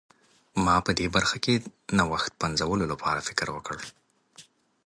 ما 0.65 0.75
په 0.85 0.91
دې 0.99 1.07
برخه 1.15 1.37
کې 1.43 1.53
نوښت 1.97 2.31
پنځولو 2.41 2.85
لپاره 2.93 3.25
فکر 3.27 3.47
وکړ. 3.51 3.77